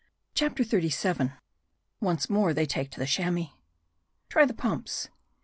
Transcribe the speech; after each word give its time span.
CHAPTER 0.33 0.63
XXXVII; 0.63 1.33
ONCE 1.99 2.27
MORE 2.31 2.55
THEY 2.55 2.65
TAKE 2.65 2.89
TO 2.89 2.99
THE 2.99 3.05
CHAMOIS. 3.05 3.49
TRY 4.29 4.45
the 4.45 4.53
pumps. 4.55 5.09